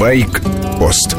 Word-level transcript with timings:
Байк-пост 0.00 1.14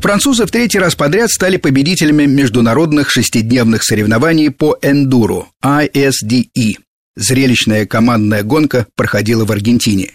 Французы 0.00 0.44
в 0.44 0.50
третий 0.50 0.78
раз 0.78 0.96
подряд 0.96 1.30
стали 1.30 1.56
победителями 1.56 2.26
международных 2.26 3.08
шестидневных 3.08 3.84
соревнований 3.84 4.50
по 4.50 4.76
эндуру 4.82 5.48
ISDE. 5.64 6.74
Зрелищная 7.16 7.86
командная 7.86 8.42
гонка 8.42 8.86
проходила 8.96 9.46
в 9.46 9.52
Аргентине. 9.52 10.10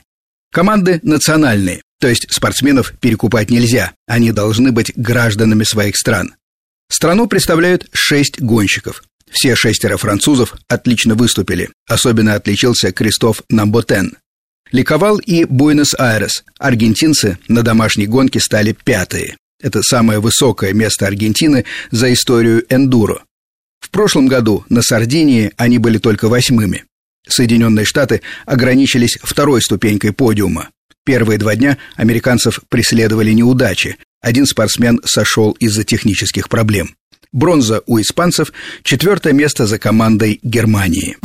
Команды 0.51 0.99
национальные, 1.01 1.81
то 1.99 2.07
есть 2.07 2.31
спортсменов 2.31 2.93
перекупать 3.01 3.49
нельзя, 3.49 3.93
они 4.05 4.31
должны 4.31 4.71
быть 4.71 4.93
гражданами 4.95 5.63
своих 5.63 5.97
стран. 5.97 6.35
Страну 6.91 7.25
представляют 7.25 7.87
шесть 7.93 8.39
гонщиков. 8.39 9.03
Все 9.31 9.55
шестеро 9.55 9.97
французов 9.97 10.53
отлично 10.67 11.15
выступили. 11.15 11.71
Особенно 11.89 12.35
отличился 12.35 12.91
Кристоф 12.91 13.41
Намботен. 13.49 14.17
Ликовал 14.71 15.17
и 15.17 15.45
Буэнос-Айрес. 15.45 16.43
Аргентинцы 16.57 17.37
на 17.47 17.63
домашней 17.63 18.07
гонке 18.07 18.39
стали 18.39 18.75
пятые. 18.83 19.37
Это 19.61 19.81
самое 19.81 20.19
высокое 20.19 20.73
место 20.73 21.07
Аргентины 21.07 21.65
за 21.91 22.11
историю 22.11 22.65
эндуро. 22.69 23.23
В 23.79 23.89
прошлом 23.89 24.27
году 24.27 24.65
на 24.69 24.81
Сардинии 24.81 25.51
они 25.57 25.77
были 25.77 25.97
только 25.97 26.27
восьмыми. 26.27 26.85
Соединенные 27.27 27.85
Штаты 27.85 28.21
ограничились 28.45 29.17
второй 29.21 29.61
ступенькой 29.61 30.11
подиума. 30.11 30.69
Первые 31.05 31.37
два 31.37 31.55
дня 31.55 31.77
американцев 31.95 32.61
преследовали 32.69 33.31
неудачи. 33.31 33.97
Один 34.21 34.45
спортсмен 34.45 35.01
сошел 35.05 35.51
из-за 35.59 35.83
технических 35.83 36.49
проблем. 36.49 36.95
Бронза 37.31 37.81
у 37.87 37.99
испанцев, 37.99 38.53
четвертое 38.83 39.33
место 39.33 39.65
за 39.65 39.79
командой 39.79 40.39
Германии. 40.43 41.17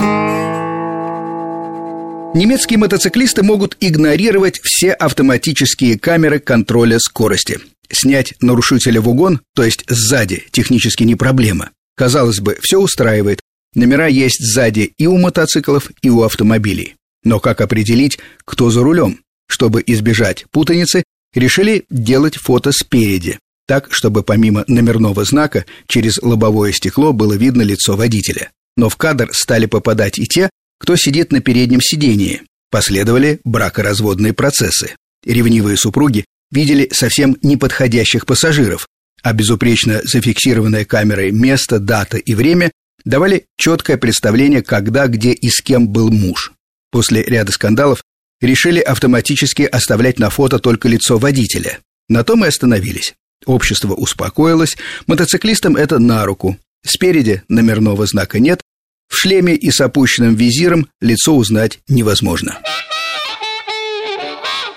Немецкие 2.35 2.79
мотоциклисты 2.79 3.43
могут 3.43 3.77
игнорировать 3.81 4.61
все 4.63 4.93
автоматические 4.93 5.99
камеры 5.99 6.39
контроля 6.41 6.99
скорости. 6.99 7.59
Снять 7.91 8.35
нарушителя 8.43 9.01
в 9.01 9.09
угон, 9.09 9.41
то 9.55 9.65
есть 9.65 9.85
сзади, 9.89 10.45
технически 10.51 11.05
не 11.05 11.17
проблема. 11.17 11.71
Казалось 11.97 12.41
бы, 12.41 12.59
все 12.61 12.79
устраивает. 12.79 13.41
Номера 13.75 14.07
есть 14.07 14.41
сзади 14.41 14.93
и 14.99 15.07
у 15.07 15.17
мотоциклов, 15.17 15.91
и 16.03 16.11
у 16.11 16.23
автомобилей. 16.23 16.97
Но 17.25 17.41
как 17.41 17.61
определить, 17.63 18.19
кто 18.45 18.71
за 18.71 18.83
рулем? 18.83 19.21
Чтобы 19.49 19.83
избежать 19.87 20.45
путаницы, 20.51 21.05
решили 21.35 21.85
делать 21.89 22.37
фото 22.37 22.73
спереди, 22.73 23.39
так, 23.67 23.89
чтобы 23.91 24.23
помимо 24.23 24.65
номерного 24.67 25.25
знака 25.25 25.65
через 25.87 26.21
лобовое 26.23 26.73
стекло 26.73 27.13
было 27.13 27.33
видно 27.33 27.63
лицо 27.63 27.97
водителя. 27.97 28.51
Но 28.77 28.89
в 28.89 28.97
кадр 28.97 29.31
стали 29.33 29.67
попадать 29.67 30.19
и 30.19 30.27
те, 30.27 30.51
кто 30.79 30.97
сидит 30.97 31.33
на 31.33 31.41
переднем 31.41 31.81
сидении. 31.81 32.43
Последовали 32.71 33.41
бракоразводные 33.45 34.33
процессы. 34.33 34.97
Ревнивые 35.25 35.77
супруги 35.77 36.25
видели 36.51 36.89
совсем 36.93 37.37
неподходящих 37.43 38.27
пассажиров, 38.27 38.87
а 39.23 39.33
безупречно 39.33 40.01
зафиксированная 40.05 40.85
камерой 40.85 41.33
место, 41.33 41.79
дата 41.79 42.19
и 42.19 42.35
время 42.35 42.71
давали 43.05 43.47
четкое 43.57 43.97
представление, 43.97 44.63
когда, 44.63 45.07
где 45.07 45.33
и 45.33 45.49
с 45.49 45.61
кем 45.61 45.89
был 45.89 46.11
муж. 46.11 46.53
После 46.91 47.23
ряда 47.23 47.53
скандалов 47.53 48.03
решили 48.41 48.81
автоматически 48.81 49.63
оставлять 49.63 50.19
на 50.19 50.31
фото 50.31 50.59
только 50.59 50.89
лицо 50.89 51.19
водителя. 51.19 51.81
На 52.09 52.25
том 52.25 52.45
и 52.45 52.49
остановились. 52.49 53.15
Общество 53.47 53.95
успокоилось, 53.95 54.77
мотоциклистам 55.07 55.77
это 55.77 55.99
на 55.99 56.25
руку. 56.25 56.59
Спереди 56.85 57.43
номерного 57.49 58.07
знака 58.07 58.39
нет, 58.39 58.61
в 59.09 59.17
шлеме 59.17 59.55
и 59.55 59.71
с 59.71 59.81
опущенным 59.81 60.35
визиром 60.35 60.89
лицо 61.01 61.35
узнать 61.35 61.81
невозможно. 61.89 62.59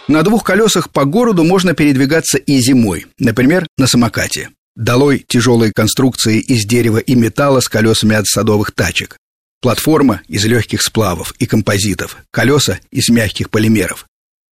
На 0.08 0.24
двух 0.24 0.44
колесах 0.44 0.90
по 0.90 1.06
городу 1.06 1.44
можно 1.44 1.74
передвигаться 1.74 2.38
и 2.38 2.59
зимой, 2.59 3.06
например, 3.18 3.68
на 3.78 3.88
самокате. 3.88 4.50
Долой 4.75 5.25
тяжелые 5.28 5.72
конструкции 5.74 6.40
из 6.40 6.66
дерева 6.66 6.97
и 6.97 7.16
металла 7.16 7.59
с 7.59 7.70
колесами 7.70 8.16
от 8.16 8.25
садовых 8.25 8.72
тачек. 8.72 9.18
Платформа 9.62 10.22
из 10.28 10.44
легких 10.46 10.81
сплавов 10.81 11.34
и 11.40 11.46
композитов, 11.46 12.18
колеса 12.31 12.80
из 12.90 13.09
мягких 13.09 13.50
полимеров. 13.50 14.06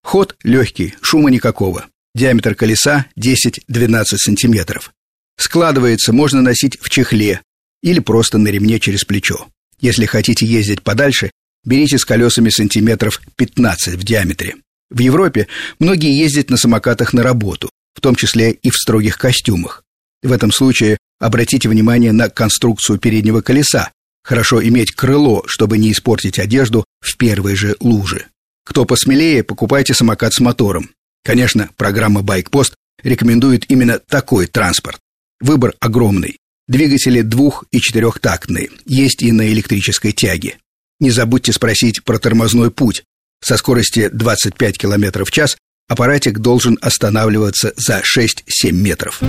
Ход 0.03 0.35
легкий, 0.44 0.94
шума 1.01 1.29
никакого. 1.29 1.88
Диаметр 2.16 2.56
колеса 2.56 3.07
10-12 3.19 4.03
сантиметров. 4.18 4.91
Складывается 5.38 6.13
можно 6.13 6.41
носить 6.41 6.78
в 6.79 6.89
чехле 6.89 7.41
или 7.81 8.00
просто 8.00 8.38
на 8.38 8.50
ремне 8.50 8.79
через 8.79 9.03
плечо. 9.03 9.47
Если 9.79 10.06
хотите 10.06 10.45
ездить 10.45 10.81
подальше, 10.81 11.31
берите 11.63 11.97
с 11.97 12.06
колесами 12.06 12.50
сантиметров 12.50 13.22
15 13.35 13.95
в 13.95 14.03
диаметре. 14.03 14.56
В 14.90 15.00
Европе 15.00 15.47
многие 15.79 16.17
ездят 16.17 16.50
на 16.50 16.57
самокатах 16.57 17.13
на 17.13 17.23
работу, 17.23 17.69
в 17.94 18.01
том 18.01 18.16
числе 18.16 18.51
и 18.51 18.69
в 18.69 18.75
строгих 18.75 19.18
костюмах. 19.18 19.84
В 20.23 20.31
этом 20.31 20.51
случае 20.51 20.97
обратите 21.19 21.69
внимание 21.69 22.12
на 22.12 22.29
конструкцию 22.29 23.00
переднего 23.00 23.41
колеса. 23.41 23.91
Хорошо 24.23 24.62
иметь 24.63 24.91
крыло, 24.91 25.44
чтобы 25.47 25.78
не 25.78 25.91
испортить 25.91 26.39
одежду 26.39 26.85
в 27.00 27.18
первой 27.18 27.56
же 27.56 27.75
луже. 27.79 28.28
Кто 28.66 28.85
посмелее, 28.85 29.44
покупайте 29.44 29.94
самокат 29.94 30.34
с 30.34 30.39
мотором. 30.39 30.89
Конечно, 31.23 31.69
программа 31.78 32.22
«Байкпост» 32.22 32.75
рекомендует 33.01 33.69
именно 33.69 34.00
такой 34.00 34.47
транспорт. 34.47 35.00
Выбор 35.39 35.73
огромный. 35.79 36.38
Двигатели 36.69 37.22
двух- 37.22 37.66
и 37.72 37.81
четырехтактные, 37.81 38.69
есть 38.85 39.24
и 39.24 39.31
на 39.31 39.52
электрической 39.52 40.12
тяге. 40.12 40.59
Не 41.00 41.09
забудьте 41.09 41.52
спросить 41.52 42.03
про 42.03 42.19
тормозной 42.19 42.69
путь. 42.69 43.03
Со 43.44 43.57
скорости 43.57 44.07
25 44.13 44.78
км 44.78 45.25
в 45.25 45.31
час 45.31 45.57
аппаратик 45.88 46.38
должен 46.38 46.78
останавливаться 46.80 47.74
за 47.75 48.03
6-7 48.03 48.72
метров. 48.72 49.19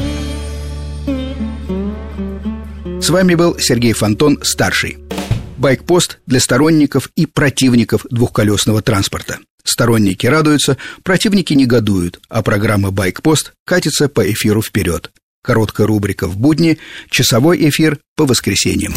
С 3.01 3.09
вами 3.09 3.35
был 3.35 3.59
Сергей 3.59 3.95
Фонтон, 3.95 4.41
старший. 4.43 4.99
Байкпост 5.57 6.19
для 6.27 6.41
сторонников 6.41 7.09
и 7.17 7.25
противников 7.25 8.05
двухколесного 8.11 8.83
транспорта. 8.83 9.39
Сторонники 9.65 10.27
радуются, 10.27 10.77
противники 11.05 11.55
негодуют, 11.55 12.21
а 12.29 12.43
программа 12.43 12.91
«Байкпост» 12.91 13.53
катится 13.65 14.11
по 14.11 14.31
эфиру 14.31 14.61
вперед. 14.61 15.11
Короткая 15.43 15.87
рубрика 15.87 16.29
в 16.29 16.37
будни, 16.37 16.79
часовой 17.09 17.69
эфир 17.69 17.99
по 18.17 18.27
воскресеньям. 18.27 18.95